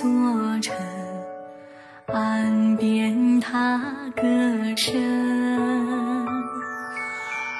[0.00, 0.06] 座
[0.62, 0.76] 城，
[2.06, 3.80] 岸边踏
[4.14, 4.22] 歌
[4.76, 4.94] 声。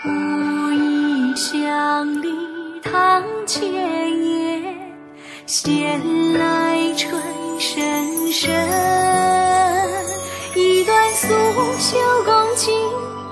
[0.05, 4.77] 无意乡里堂前燕，
[5.47, 6.01] 闲
[6.35, 7.21] 来春
[7.59, 8.55] 深深。
[10.55, 11.27] 一段素
[11.81, 12.73] 袖共襟，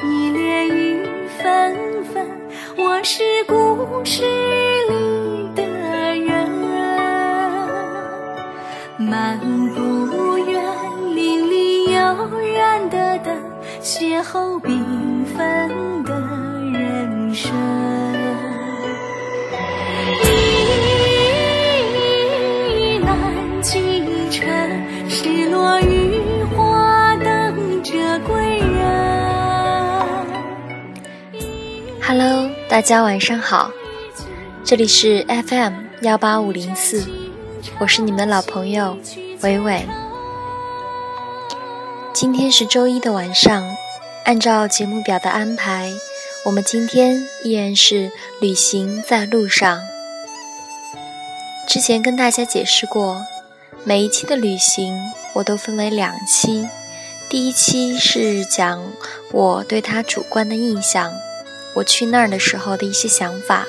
[0.02, 1.06] 一帘雨
[1.40, 2.26] 纷纷。
[2.76, 4.24] 我是故事
[9.08, 9.38] 漫
[9.72, 10.60] 步园
[11.14, 11.96] 林里悠
[12.54, 13.36] 然的等，
[13.80, 16.12] 邂逅缤纷的
[16.72, 17.52] 人生。
[22.68, 23.16] 忆南
[23.62, 24.44] 京城，
[25.08, 28.76] 失落雨花等着归人。
[32.02, 33.70] Hello，大家晚上好，
[34.64, 37.06] 这里是 FM 幺八五零四，
[37.78, 38.96] 我是你们的老朋友
[39.42, 39.86] 伟伟。
[42.12, 43.64] 今天是周一的晚上，
[44.24, 45.92] 按照节目表的安排，
[46.44, 49.80] 我们今天依然是旅行在路上。
[51.68, 53.24] 之前跟大家解释过，
[53.84, 54.96] 每一期的旅行
[55.34, 56.66] 我都分为两期，
[57.28, 58.82] 第一期是讲
[59.32, 61.12] 我对它主观的印象。
[61.74, 63.66] 我去那儿的时候的一些想法。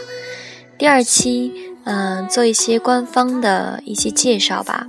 [0.77, 4.85] 第二期，嗯、做一些官方的一些介绍吧，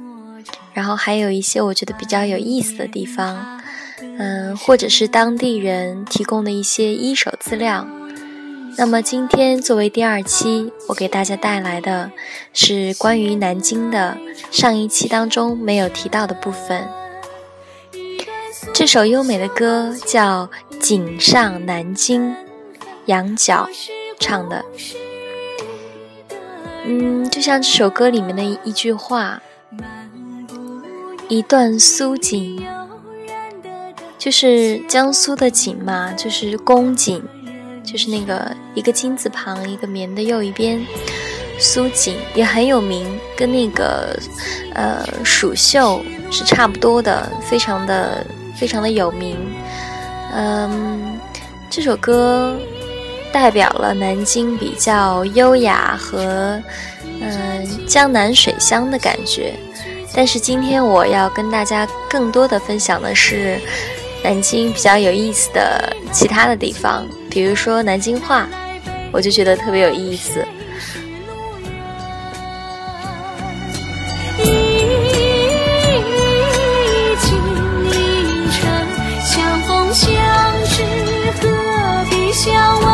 [0.75, 3.61] 然后还有一些我觉得比较有意思的地方，
[4.19, 7.87] 嗯、或者是当地人提供的一些一手资料。
[8.77, 12.11] 那么今天作为第二期，我给大家带来的
[12.53, 14.19] 是关于南京的
[14.51, 16.89] 上一期当中没有提到的部分。
[18.75, 20.49] 这首优美的歌叫
[20.81, 22.31] 《锦上南京》。
[23.07, 23.67] 羊角
[24.21, 24.63] 唱的，
[26.91, 29.43] 嗯，就像这首歌里面的一句话，
[31.29, 32.67] 一段苏锦，
[34.17, 37.23] 就是江苏的锦嘛，就是宫锦，
[37.85, 40.83] 就是那个一个金字旁一个棉的又一边，
[41.59, 43.07] 苏锦也很有名，
[43.37, 44.19] 跟那个
[44.75, 49.37] 呃蜀绣是差不多的，非常的非常的有名，
[50.33, 51.21] 嗯，
[51.69, 52.59] 这首歌。
[53.33, 56.61] 代表了南京比较优雅和
[57.21, 59.55] 嗯江南水乡的感觉，
[60.15, 63.61] 但是今天我要跟大家更多的分享的是
[64.23, 68.49] 南京比较有意思的其他的地方，比如说南京话，
[69.13, 70.45] 我就觉得特别有意思。
[82.49, 82.89] 相问。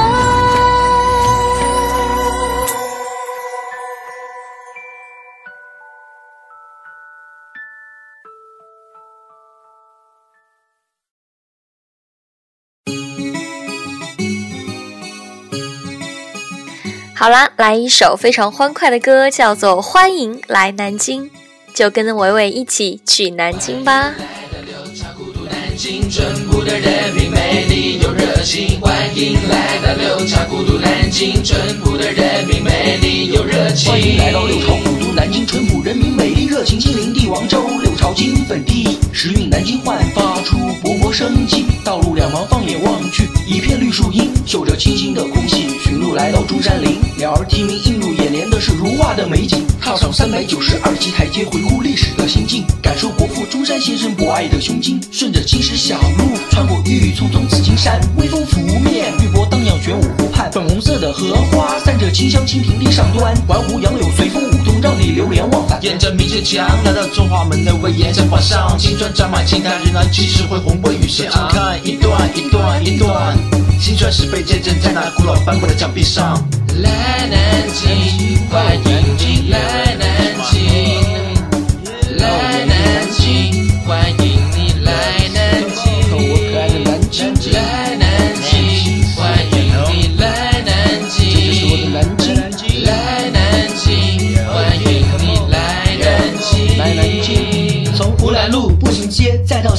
[17.16, 21.30] 好啦，来一首非常欢快的歌，叫做《欢迎来南京》，
[21.72, 24.12] 就跟伟伟一起去南京吧。
[25.76, 33.90] 京，淳朴的人民，美丽又热情，欢迎来到六朝古都南京，淳朴的人民，美丽又热情。
[33.90, 41.64] 欢迎来到六朝古都南京，淳朴人民，美丽热情，金陵帝王州，六朝金粉地，时运南京焕发出勃勃生机。
[41.84, 45.66] 道路两旁放眼望去，一片绿树荫，嗅着清新的空气。
[45.82, 49.64] 寻路来到中山陵，鸟儿啼鸣，映入眼帘的是如画的美景。
[49.80, 54.98] 踏上三百九十二级台阶，回顾历史的行进，感受国父中山先生博爱的胸襟。
[55.12, 65.82] 顺着青石小路，穿过郁郁葱葱紫金山，微风拂面，绿波荡漾玄武湖畔，粉红色的荷花散着清香，蜻蜓地上端，环湖杨柳随风舞动，让你流连忘返。
[65.82, 71.48] 沿着明城墙来到中华门的威严城画上，青砖沾满青苔，仍然气势恢宏，威宇显昂。
[71.50, 73.34] 看一段一段一段，
[73.80, 76.46] 青砖石碑见证在那古老斑驳的墙壁上。
[76.82, 80.08] 来南京，欢迎你来南
[80.52, 82.66] 京，来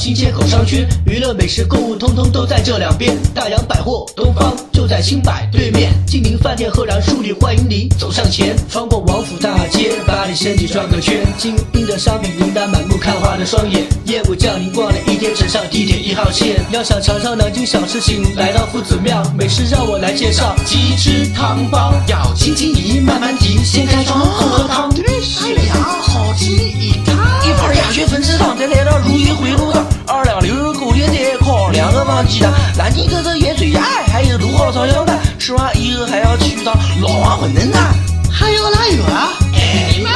[0.06, 3.18] 新街口商圈，娱乐、美食、购物通通都在这两边。
[3.34, 11.26] 大洋百货、东方就在新百对面，金陵饭店、赫然树里欢迎你走上前，穿过王府大街，把你身体转个圈。
[11.36, 16.64] 精英的商品名单满目，看花的双眼，业务降临逛了一天，乘上地铁一号线。
[16.70, 24.88] 要想尝尝南京小吃，请来到夫子庙，美食让我来介绍，鸡汁汤包要轻轻移，慢慢提，先开窗喝汤。
[24.88, 32.52] 哎呀，好吃一汤，一盘鸭血粉丝汤，再来到如意汇路上，二两六勾芡再烤两个王鸡蛋。
[32.76, 35.18] 南京特色盐水鸭，还有芦蒿炒羊蛋。
[35.38, 37.94] 吃完以后还要去趟老王馄饨摊，
[38.32, 39.32] 还有哪有啊？
[39.54, 40.10] 哎妈！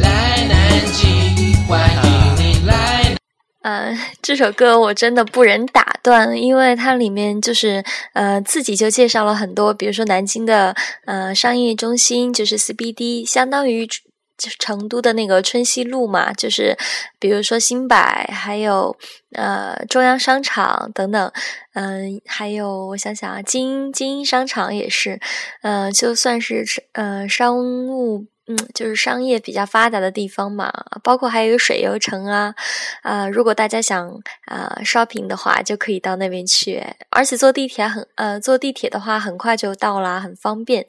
[0.00, 3.16] 来南京，欢迎你来。
[3.62, 7.84] 呃，这首歌我真的不忍打断，因为它里面就是
[8.14, 10.74] 呃自己就介绍了很多，比如说南京的
[11.04, 14.00] 呃商业中心就是 CBD，相当于就是
[14.36, 16.76] 就是成都的那个春熙路嘛，就是
[17.18, 18.96] 比如说新百，还有
[19.32, 21.32] 呃中央商场等等，
[21.74, 25.20] 嗯、还有我想想啊，金金鹰商场也是，
[25.62, 28.26] 呃，就算是呃商务。
[28.52, 30.70] 嗯，就是商业比较发达的地方嘛，
[31.02, 32.54] 包括还有水游城啊，
[33.02, 40.86] 啊、如果大家想啊、shopping 的话，就可以到那边去，而且坐地铁很呃坐地铁的话很快就到啦，很方便。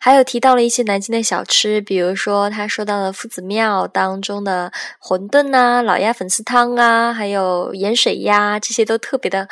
[0.00, 9.48] 还有提到了一些南京的小吃，比如说他说到了夫子庙当中的馄饨呐、老鸭粉丝汤啊，还有盐水鸭，这些都特别的。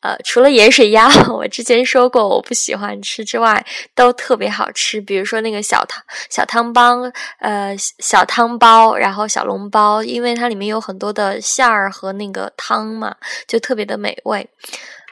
[0.00, 3.64] 呃，除了盐水鸭， 我之前说过我不喜欢吃之外，
[3.94, 5.00] 都特别好吃。
[5.00, 7.00] 比如说那个小汤小汤包，
[7.38, 13.16] 呃，小汤包，然后小笼包，因为它里面有很多的馅儿和那个汤嘛，
[13.46, 14.48] 就特别的美味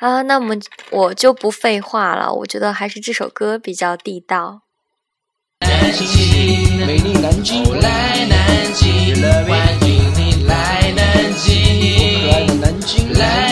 [0.01, 0.23] 啊。
[0.23, 0.55] 那么
[0.91, 4.63] 我就不废话了，我觉得还是这首歌比较地道。
[5.61, 9.15] 南京，美丽南京，来南京，
[9.47, 11.53] 欢迎你来南京，
[12.23, 13.48] 可爱的南京，来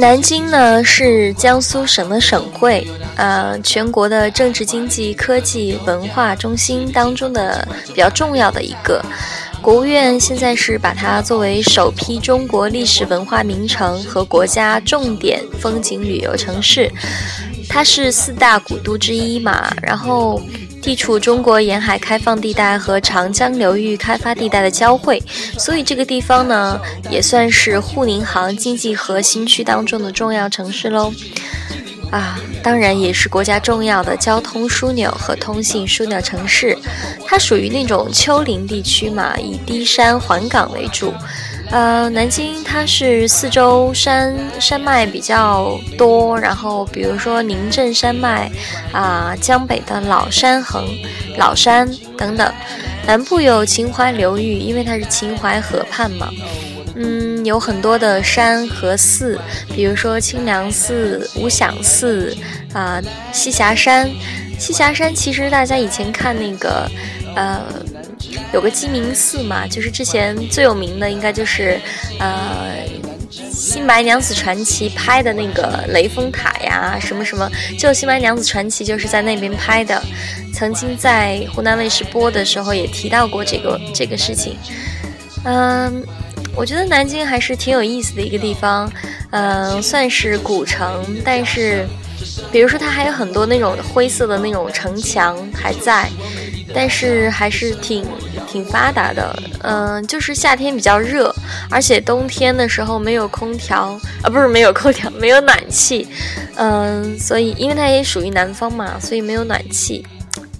[0.00, 2.86] 南京呢是江苏省的省会，
[3.16, 9.04] 呃，全国的政治、经济、科技、文化中心当中的比较重要的一个。
[9.60, 16.90] 国务院现在是把它作为首批中国历史文化名城和国家重点风景旅游城市。
[17.68, 20.40] 它是四大古都之一嘛，然后
[20.82, 25.22] 地处中国沿海开放地带和长江流域开发地带的交汇，
[25.58, 26.80] 所以这个地方呢
[27.10, 31.12] 也算是沪宁杭经济核心区当中的重要城市喽。
[32.10, 36.76] 啊，当然也是国家重要的交通枢纽和通信枢纽城市。
[37.26, 41.14] 它属于那种丘陵地区嘛，以低山环港为主。
[41.70, 48.50] 呃，南京它是四周山山脉比较多，然后比如说宁镇山脉
[48.92, 50.84] 啊、江北的老山横、
[51.36, 52.52] 老山等等，
[53.06, 56.28] 南部有秦淮流域，因为它是秦淮河畔嘛。
[57.44, 59.38] 有很多的山和寺，
[59.74, 62.36] 比如说清凉寺、无想寺
[62.72, 63.00] 啊、
[63.32, 64.10] 栖霞山。
[64.58, 66.86] 栖霞山其实大家以前看那个，
[67.34, 67.62] 呃，
[68.52, 71.80] 有个鸡鸣寺嘛，就是之前最有名的应该就是
[72.18, 72.84] 呃
[73.50, 80.02] 《新白娘子传奇》拍的那个雷峰塔呀，什么什么，就《新白娘子传奇》就是在那边拍的。
[80.52, 84.58] 曾经在湖南卫视播的时候也提到过这个这个事情。
[85.44, 86.04] 嗯，
[86.54, 88.90] 我觉得南京还是挺有意思的一个地方，
[89.30, 91.86] 嗯，算是古城，但是，
[92.52, 96.08] 比如说它还有很多那种灰色的那种城墙还在，
[96.74, 98.04] 但是还是挺
[98.46, 101.34] 挺发达的，嗯，就是夏天比较热，
[101.70, 106.06] 而且冬天的时候没有空调，啊，不是没有空调，没有暖气，
[106.56, 110.04] 嗯，所以因为它也属于南方嘛，所以没有暖气。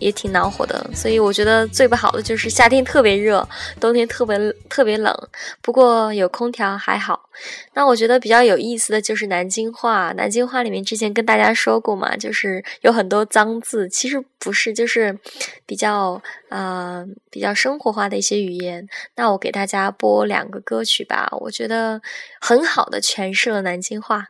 [0.00, 3.46] 也挺恼火的，所以我觉得最不好的就是夏天特别热，
[3.78, 4.36] 冬天特别
[4.68, 5.14] 特别冷。
[5.62, 7.28] 不过有空调还好。
[7.74, 15.16] 那我觉得比较有意思的就是南京话，南京话里面之前跟大家说过嘛，就是有很多脏字，其实不是，就是
[15.64, 18.88] 比较呃比较生活化的一些语言。
[19.16, 22.00] 那我给大家播两个歌曲吧，我觉得
[22.40, 24.26] 很好的诠释了南京话。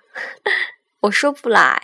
[1.01, 1.81] 我说不来。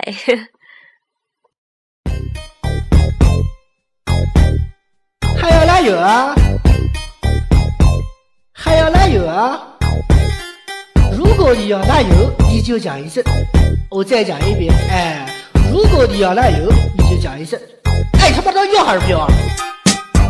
[5.49, 6.35] 还要哪有啊？
[8.53, 9.61] 还要哪有啊？
[11.17, 13.23] 如果你要哪有，你就讲一声。
[13.88, 15.25] 我再讲一遍，哎，
[15.73, 17.57] 如果你要哪有，你就讲一声。
[18.19, 19.29] 哎，他妈的要还是不要啊？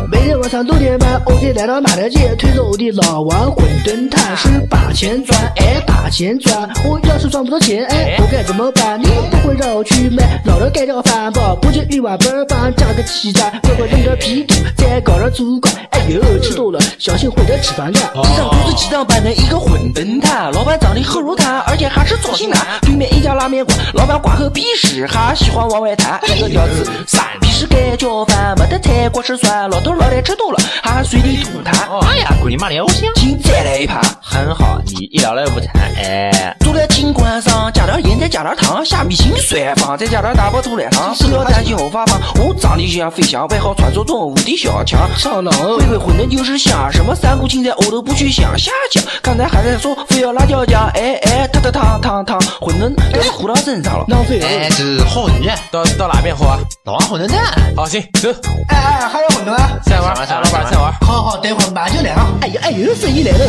[0.09, 6.69] 每天晚上六点半，我就来到马大街，推着我的老王馄饨摊，是把钱赚，哎，把钱赚。
[6.85, 8.97] 我要是赚不到钱，哎，我该怎么办？
[9.01, 15.73] 你不会让我去买老的盖掉饭包，不就一碗白饭加个鸡蛋，乖乖扔点屁股，再搞点猪肝。
[15.91, 17.93] 哎呦，吃多了小心会得脂肪肝。
[17.93, 22.59] 地上都是鸡蛋拌的一个馄饨摊，老板长得很如炭，而且还是左型男。
[22.81, 26.17] 对面一家拉面馆，老板挂口鄙视，还喜欢往外弹。
[26.23, 31.71] 这个屌子，三皮是盖浇饭，没得菜锅吃酸，老头老太吃多了，还随地吐痰。
[32.07, 34.01] 哎呀，滚你妈的，我想请再来一盘。
[34.21, 42.19] 很好，你一了了不馋，哎，坐在新关上，加点盐再加点糖，虾米清蒜放，再加点大包土烂汤，不要担心我发胖。
[42.35, 45.09] 我长得就像飞翔，外号传说中无敌小强。
[45.17, 49.03] 上浪回回馄饨就是香，什么三顾青菜我都不去想，瞎讲。
[49.21, 54.39] 刚才还在说非要辣椒酱，哎哎，烫烫烫烫烫，馄饨都是糊到身上了，浪费。
[54.41, 56.59] 哎，是好馄饨，到到哪边喝啊？
[56.85, 57.39] 老王馄饨蛋。
[57.75, 58.29] 好，行，走。
[58.69, 59.55] 哎哎，还有馄饨
[59.87, 59.89] 啊？
[59.89, 60.93] 三碗，三老板，三碗。
[61.01, 62.27] 好好，待会儿马就来啊。
[62.41, 63.45] 哎呦哎呦，生意来了。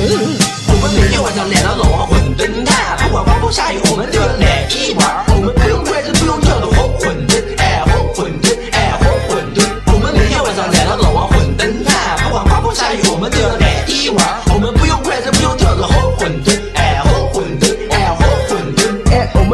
[0.69, 5.25] 我们每天晚上来到老王馄饨摊，不管刮风下雨，我们都要来一碗。
[5.35, 9.67] 我们不用筷子，不用挑的好馄饨，哎，好馄饨，哎，好馄饨。
[9.93, 14.48] 我们每天晚上来到老王馄饨摊，不管刮风下雨，我们都要来一碗。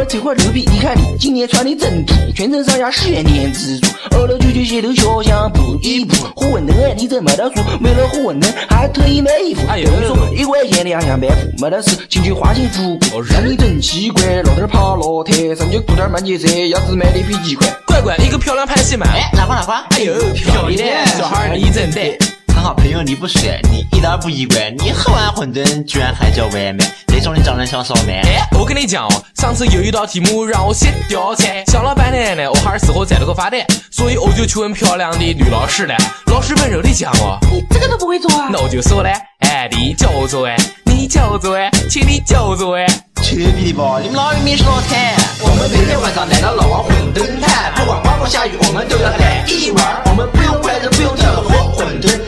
[0.06, 6.14] 这块牛逼，你看你今年穿的真土，全身上下十元店自助，二楼九九街头小巷补一补。
[6.36, 9.62] 火馄饨哎，你真没得数，为了火馄饨还特意买衣服。
[9.68, 13.22] 哎呦，说一块钱两箱半副，没得事，进去花钱足够。
[13.22, 17.66] 让你真奇怪，老头爬楼梯，上去雇点慢节奏，鸭子买的比鸡快。
[17.86, 19.06] 乖乖，一个漂亮拍戏嘛。
[19.06, 19.74] 哎，哪块哪块？
[19.90, 22.18] 哎呦，漂亮，小孩你真得。
[22.54, 28.20] 很好，朋友你不帅，你一点不意外，你喝完馄饨居然还叫外卖，这种人长得像烧麦。
[28.22, 35.96] 哎，我跟你讲哦，上次有一道题目让我写吊菜，想了半天呢，我还是死活摘了个发呆，所以我就去问漂亮的女老师了。
[36.26, 38.48] 老师温柔的讲哦，你这个都不会做啊？
[38.52, 42.86] 那我就说了，哎，你教我做哎，你教我做哎，请你教我做哎。
[43.24, 45.14] 吹逼的吧，你们老有面是老惨。
[45.40, 50.02] 我们每天晚上来到老王馄饨摊，不管刮风下雨，我们都要来一碗。
[50.04, 52.20] 我们不用筷子，不用挑的好馄饨，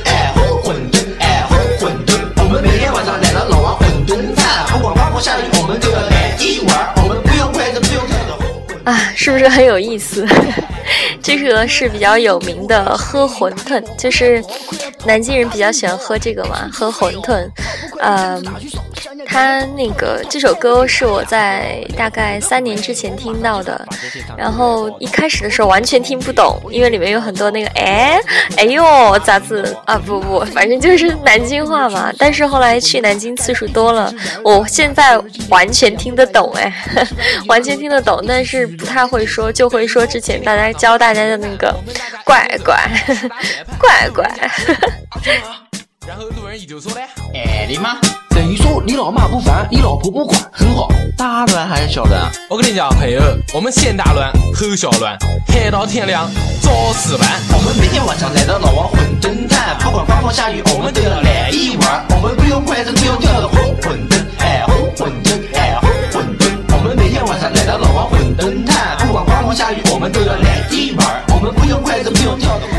[9.27, 10.25] 是不是很有意思？
[11.21, 14.41] 这个是比较有名的喝馄饨，就是
[15.05, 17.51] 南京人比较喜欢喝这个嘛，喝馄饨。
[17.99, 18.41] 嗯，
[19.37, 23.87] 他那个这首歌是我在大概三年之前听到的，
[24.35, 28.19] 然后一开始的时候完全听不懂，因为里面有很多那个哎
[28.57, 28.83] 哎呦
[29.19, 32.11] 咋子啊不不，反正就是南京话嘛。
[32.19, 34.11] 但是后来去南京次数多了，
[34.43, 36.73] 我现在完全听得懂哎，
[37.47, 41.79] 完全听得懂，但是不太会说，就会说之前大家教大家的那个
[42.25, 42.75] 乖乖
[43.79, 44.27] 乖乖。
[46.07, 47.01] 然后路人乙就说嘞，
[47.35, 47.99] 哎你妈，
[48.31, 50.89] 等于说你老妈不烦，你老婆不管，很好。
[51.17, 52.31] 大乱还是小乱？
[52.49, 53.21] 我跟你讲，朋友，
[53.53, 56.31] 我们先大乱后小乱，嗨到天亮
[56.63, 57.29] 早死完。
[57.53, 62.07] 我们每天晚上来到老王馄饨摊，不管刮风下雨，我们都要来一碗。
[62.11, 66.77] 我们不用筷子，不用挑的好馄饨，哎，红馄饨，哎，红馄饨。
[66.77, 71.36] 我们每天晚上来到老王馄饨摊，不管刮风下雨，我们都要来一碗。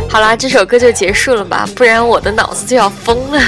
[0.10, 3.40] 好啦，这首歌就结束了吧，不然我的脑子就要疯了。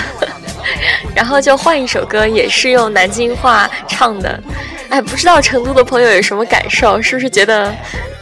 [1.15, 4.41] 然后就换一首歌，也是用南京话唱的。
[4.89, 7.01] 哎，不知道成都的朋友有什么感受？
[7.01, 7.73] 是不是觉得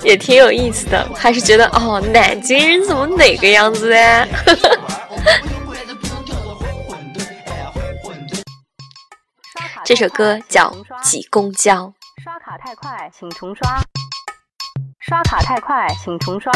[0.04, 1.08] 也挺有意思的？
[1.16, 4.28] 还是觉得哦，南京人怎么哪个样子呢？
[9.84, 10.70] 这首歌叫
[11.04, 11.76] 《挤公交》。
[12.24, 13.82] 刷卡太快，请重刷。
[15.00, 16.52] 刷卡太快，请重刷。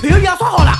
[0.00, 0.72] 朋友，你要刷好了。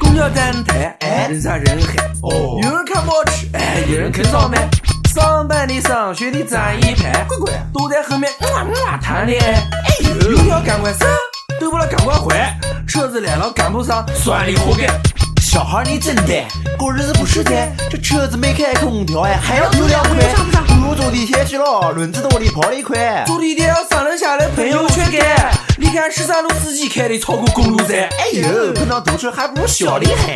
[0.00, 1.94] 公交站台，哎，人山人海。
[2.22, 4.68] 哦，有人看报纸，哎，有人啃烧麦。
[5.14, 9.52] 上班的、上学的站一排，乖乖都在后面哇哇谈恋爱。
[9.52, 11.08] 哎呦，有条赶快上，
[11.60, 12.58] 都不了赶快还。
[12.88, 14.88] 车子来了赶不上，算你活该。
[15.40, 16.44] 小孩你真呆，
[16.76, 17.72] 过日子不实在。
[17.88, 20.16] 这车子没开空调哎，还要油两块。
[20.84, 23.22] 我坐地铁去了，轮子多的跑得快。
[23.24, 23.71] 坐地铁
[26.12, 30.34] 十三路司机开的超过公路站，哎呦，碰到堵车还不如小的嗨。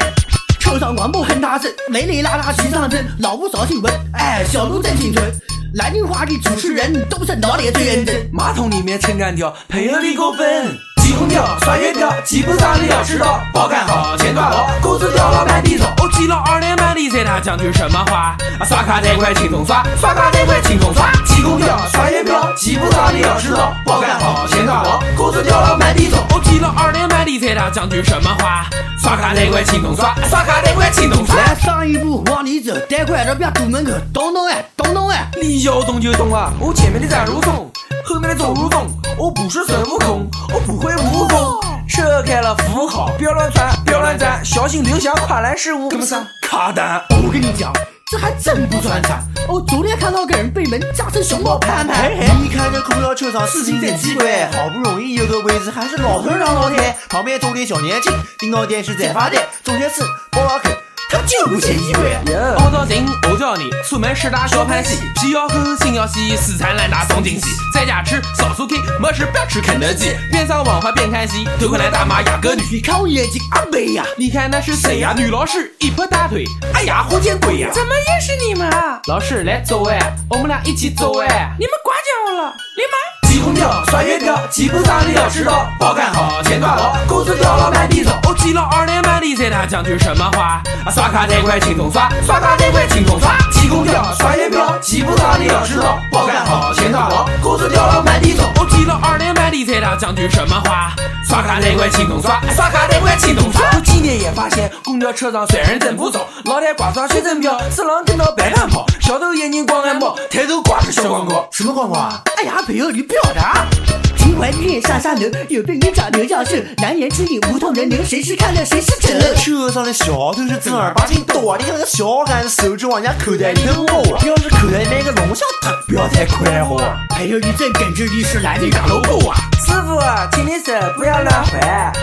[0.58, 5.30] 车上广播很大声，美丽拉拉齐上阵，老吴扫新闻，哎，小路真清纯。
[5.74, 8.26] 南京话的主持人都是闹得最认真。
[8.32, 10.78] 马桶里面撑杆跳，朋友你过分。
[11.06, 15.84] 挤公交刷月票，挤不上的要迟到，包干好钱赚了，工资掉了满地找。
[16.02, 18.36] 我挤了二年半的车，他讲句什么话？
[18.64, 21.12] 刷卡太快轻松刷，刷卡太快轻松刷。
[21.24, 26.18] 挤公交刷月票，挤不上的要迟到，包干好钱赚了，工资掉了满地找。
[26.34, 28.66] 我挤了二年半的车，他讲句什么话？
[29.00, 31.36] 刷卡太快轻松刷，刷卡太快轻松刷。
[31.36, 35.30] 来上一步往里走，带快点别堵门口，动动哎，动动哎。
[35.40, 37.70] 你要动就动啊，我前面的站如松。
[38.06, 38.86] 后面的走如风，
[39.18, 41.60] 我不是孙悟空，我不会武功。
[41.88, 45.88] 车开了扶好，不要乱窜，不要乱站，小心留下跨栏失误。
[45.88, 47.72] 跟不上卡单，我跟你讲，
[48.08, 49.26] 这还真不算惨。
[49.48, 52.12] 我昨天看到个人被门夹成熊猫盼盼。
[52.40, 59.44] 你看这公交车上事情真奇怪，好不容易有个位置，还是老头让老太，旁边坐的小年轻，盯到电视在发呆。
[59.64, 60.70] 中间是包老口。
[61.10, 62.56] 他就不嫌一万。
[62.58, 67.46] 熬到精，饿叫你，出门吃大小盘戏，皮要厚，心要细，四川烂大送惊喜。
[67.72, 70.16] 在家吃烧酥 K，没事不要吃肯德基。
[70.30, 72.62] 边上网花边看戏，头盔男大妈压个女。
[72.72, 74.04] 你看我眼睛，阿贝呀！
[74.16, 75.14] 你看那是谁呀？
[75.16, 76.44] 女老师一拍大腿，
[76.74, 77.70] 哎呀，好见鬼呀！
[77.72, 79.00] 怎么又是你们啊？
[79.06, 79.98] 老师来做碗，
[80.30, 81.26] 我们俩一起做碗。
[81.58, 83.05] 你们管教我了，立马。
[83.46, 88.18] 挤空调，刷月票，基本上你要迟到，包干好，钱赚了，工资掉了满地找。
[88.28, 90.60] 我记了二年半的在他讲句什么话？
[90.92, 93.38] 刷卡贷款轻松刷，刷卡贷款轻松刷。
[93.52, 98.50] 挤空调，刷月票，基本上你要迟到，包干好，钱赚了，工资掉了满地找。
[98.60, 100.92] 我记了二年半的在他讲句什么话？
[101.28, 103.62] 刷卡贷款轻松刷，刷卡贷款轻松刷。
[103.74, 112.22] 我今年也发现，公交车上虽然真不少，老太挂上学生票，四郎跟到白蛋跑，小偷眼睛光看包，抬头挂着小广告，什么广告啊？
[112.38, 113.76] 哎呀，朋友你不要的。
[114.16, 119.20] 秦淮女上沙楼，有美女长刘教授，难言之隐，无痛人流，谁是看了谁是真。
[119.36, 126.82] 车上的小偷是正儿八经多，你看那个小杆子手指往人家口袋里头摸，要是口袋里面个龙虾汤，不要太快活。
[127.10, 129.36] 还有一阵耿直的是南京大萝卜啊！
[129.64, 130.00] 师傅，
[130.32, 131.60] 请你手不要乱挥，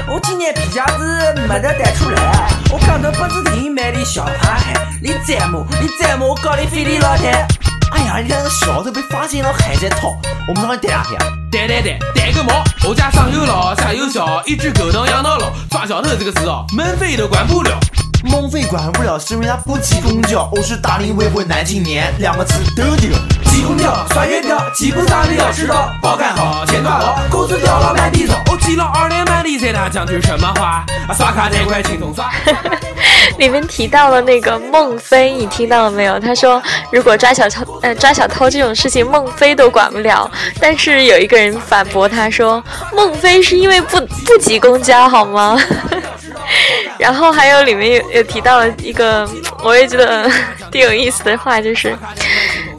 [0.07, 1.03] 我今年皮夹子
[1.47, 4.57] 没得带出来，我刚到不子亭买的小汤，
[5.01, 7.45] 你再摸，你再摸，我告你非礼老太。
[7.93, 10.15] 哎呀，你看那个小偷被发现了还在逃，
[10.47, 11.19] 我们上去逮两天。
[11.51, 12.63] 逮逮逮，逮个毛！
[12.89, 15.51] 我家上有老下有小，一只狗能养到老。
[15.69, 17.79] 抓小偷这个事哦，门费都管不了。
[18.23, 20.49] 孟非管不了是因为他不挤公交。
[20.53, 23.11] 我是大龄未婚男青年，两个字都丢。
[23.45, 28.33] 挤公交刷月票，基本上你要迟到，包干好，钱赚了，工资掉了满地找。
[28.51, 30.83] 我挤了二年半的在他讲句什么话？
[31.15, 32.31] 刷卡贷款轻松刷。
[33.37, 36.19] 里面提到了那个孟非，你听到了没有？
[36.19, 36.61] 他说
[36.91, 40.29] 如果抓小偷，呃，抓小偷这种事情，孟非都管不了。
[40.59, 42.63] 但是有一个人反驳他说，
[42.93, 45.57] 孟非是因为不不挤公交好吗？
[46.99, 49.27] 然后还有里面有有提到了一个，
[49.63, 50.29] 我也觉得
[50.71, 51.95] 挺有意思的话，就是，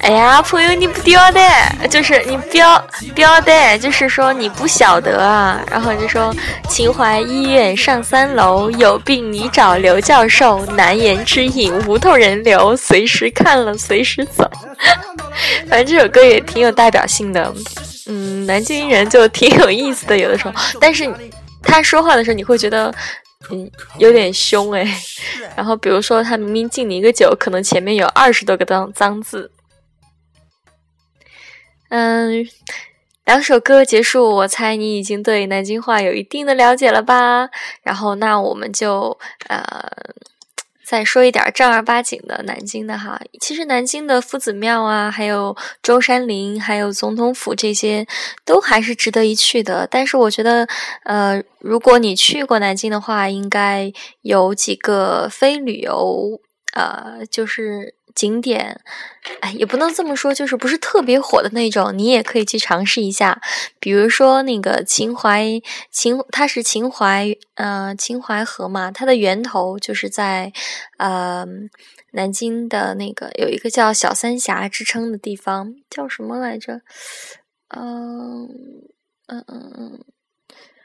[0.04, 1.40] 哎呀，朋友你不屌的，
[1.88, 2.78] 就是你不要
[3.14, 5.64] 不要的，就是说你不晓得啊。
[5.70, 6.30] 然后就说
[6.68, 14.48] 秦淮医院上三楼，有病你找刘教授，难言之隐，无痛人流，随时看了随时走。
[15.70, 17.50] 反正这首歌也挺有代表性的，
[18.06, 21.10] 嗯，南京人就挺有意思的，有的时候，但是
[21.62, 22.94] 他说话的时候，你会觉得。
[23.50, 24.82] 嗯，有点凶哎。
[25.54, 29.50] 然后比如说，他明明敬你一个酒，可能前面有二十多个脏脏字。
[31.96, 32.44] 嗯，
[33.24, 37.48] 两首歌结束，我猜你已经对南京话有一定的了解了吧？
[37.84, 39.16] 然后那我们就
[39.48, 39.62] 呃。
[40.86, 48.06] 再说一点正儿八经的南京的哈，其实南京的夫子庙啊，还有中山陵，还有总统府这些，
[48.44, 49.88] 都还是值得一去的。
[49.90, 50.68] 但是我觉得，
[51.04, 56.38] 呃，如果你去过南京的话，应该有几个非旅游，
[56.74, 57.94] 呃，就是。
[58.14, 58.80] 景点，
[59.40, 63.40] 哎，也不能这么说，就是不是特别火的那种，你也可以去尝试一下。
[63.80, 70.52] 比如说那个秦淮，秦它是秦淮，呃，秦淮河嘛，它的源头就是在
[70.98, 71.44] 呃
[72.12, 76.82] 南京的那个有一个叫小三峡之称的地方，叫什么来着？
[77.68, 78.48] 嗯
[79.26, 80.04] 嗯嗯嗯，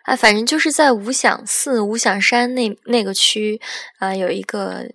[0.05, 3.61] 啊，反正就是在五响寺、五响山那那个区
[3.99, 4.89] 啊，有一个。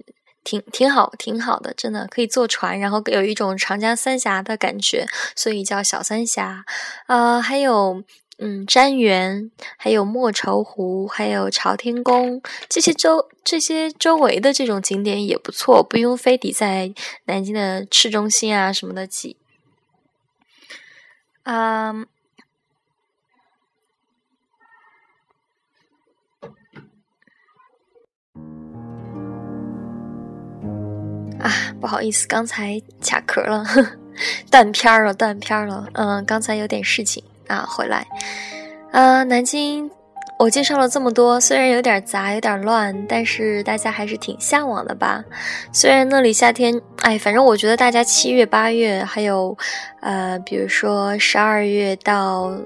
[0.45, 6.65] 挺挺好，挺好的，真的可以坐船，然后有一种长江三峡的感觉，所以叫小三峡。
[7.07, 8.05] 呃，还有
[8.39, 16.93] 嗯，瞻园，还有莫愁湖，还有朝天宫，这些周这些周围的这种景点也不错，不用非得在
[17.25, 19.37] 南京的市中心啊什么的挤。
[21.45, 22.07] 嗯。
[31.45, 33.63] 啊，不好意思，刚才卡壳了，
[34.51, 35.87] 断片了，断片了。
[35.93, 38.07] 嗯，刚才有点事情啊，回来。
[38.93, 39.91] 呃，南京，
[40.39, 45.23] 我介绍了这么多，虽然有点杂，有点乱，但是大家还是挺向往的吧？
[45.71, 49.55] 虽然那里夏天，哎，反正我觉得大家七月、八月，还有
[50.01, 52.59] 呃，比如说十二月到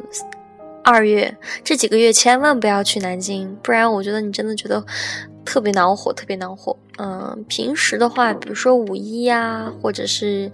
[0.85, 4.85] 二月这几个月，千万不要去南京，不然我觉得你真的觉得。
[5.49, 6.77] 特别恼火，特别恼火。
[6.99, 10.53] 嗯，平时的话，比如说五一呀，或者是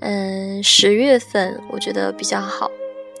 [0.00, 2.70] 嗯十月份，我觉得比较好，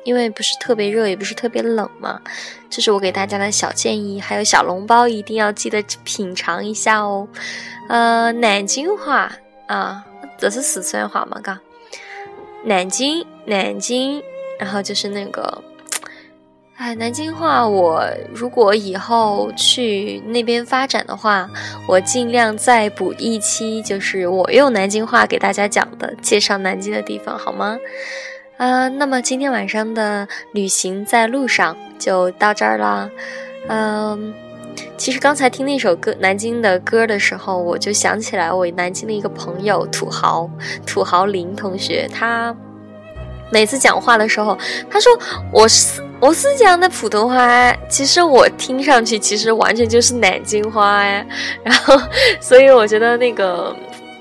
[0.04, 2.20] 因为不是特别热，也不是特别冷嘛。
[2.68, 4.20] 这是我给大家的小建议。
[4.20, 7.26] 还有小笼包，一定要记得品尝一下哦。
[7.88, 9.32] 呃，南京话
[9.66, 10.04] 啊，
[10.36, 11.40] 这是四川话嘛？
[11.40, 11.58] 嘎，
[12.64, 14.22] 南京，南京，
[14.58, 15.64] 然后就是那个。
[16.76, 21.48] 哎，南京话，我如果以后去那边发展的话，
[21.88, 27.78] 我尽量再补一期，就是我用南京话给大家讲的，介绍南京的地方，好吗？
[28.56, 33.08] 啊，那么今天晚上的旅行在路上就到这儿啦。
[33.68, 34.34] 嗯，
[34.96, 40.50] 其实刚才听那首歌南京的歌的时候，我就想起来我南京的一个朋友土豪
[40.84, 42.54] 土豪林同学，他。
[43.52, 44.58] 每次讲话的时候，
[44.90, 45.12] 他说
[45.52, 51.26] 我是我是讲的普通话，其实我听上去其实完全就是南京话哎。
[51.62, 52.00] 然后，
[52.40, 53.76] 所以我觉得那个，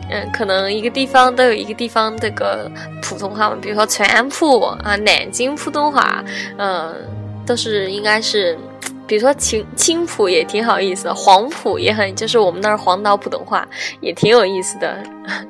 [0.09, 2.69] 嗯，可能一个地方都有一个地方这个
[3.01, 6.21] 普通话嘛，比如说川普啊，南京普通话，
[6.57, 6.93] 嗯，
[7.45, 8.59] 都是应该是，
[9.07, 13.65] 比如说青青浦也挺好意思，黄浦也很，就是我们那儿黄岛普通话
[14.01, 15.01] 也挺有意思的。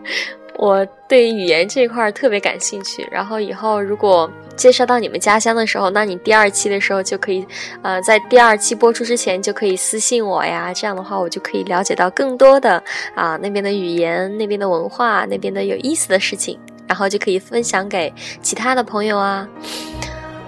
[0.59, 7.45] 我对语言这块特别感兴趣，然后以后如果介绍到你们家乡的时候，那你第二期的时候就可以，
[7.81, 12.81] 呃，在第二期播出之前就可以私信我呀，这样的话我就可以了解到更多的
[13.15, 19.47] 啊那边的语言、那边的文化、那边的有意思的事情，然后就可以分享给其他的朋友啊。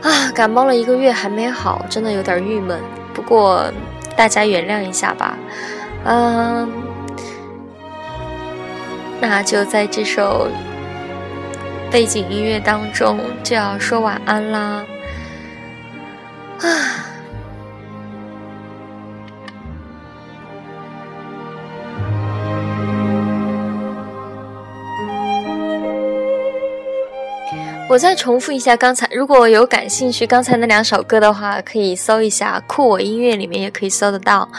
[0.02, 2.80] 啊，感冒了一个月还没好，真的有点郁闷，
[3.14, 3.72] 不过
[4.16, 5.38] 大家原谅一下吧，
[6.06, 6.72] 嗯。
[9.22, 10.48] 那就在这首
[11.92, 14.86] 背景音乐当中，就要说晚安啦。
[16.60, 16.68] 啊！
[27.88, 34.50] 我再重复一下刚才，如果有感兴趣刚才那两首歌的话，可以搜一下酷我音乐里面也可以搜得到，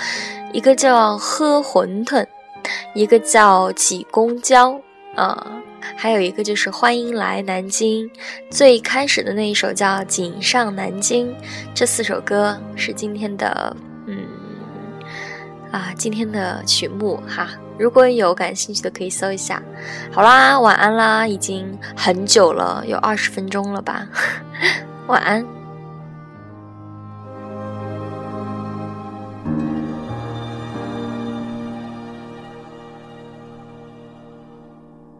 [0.53, 2.25] 一个叫喝馄饨。
[2.95, 4.81] 一个叫挤公交
[5.15, 5.47] 啊，
[5.95, 8.11] 还有一个就是欢迎来南京。
[8.51, 11.35] 最开始的那一首叫锦上南京。
[11.75, 14.27] 这四首歌是今天的，嗯，
[15.71, 17.51] 啊，今天的曲目哈。
[17.79, 19.63] 如果有感兴趣的，可以搜一下。
[20.11, 24.09] 好啦，晚安啦，已经很久了，有二十分钟了吧？
[25.07, 25.47] 晚安。